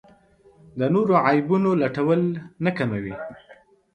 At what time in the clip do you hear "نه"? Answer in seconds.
2.65-2.71